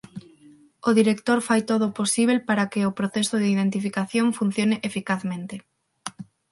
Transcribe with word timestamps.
O 0.89 0.91
director 0.99 1.39
fai 1.47 1.61
todo 1.71 1.83
o 1.87 1.95
posíbel 1.99 2.39
para 2.47 2.67
que 2.71 2.81
o 2.89 2.95
proceso 2.99 3.35
de 3.41 3.51
identificación 3.55 4.27
funcione 4.39 4.75
eficazmente. 4.89 5.55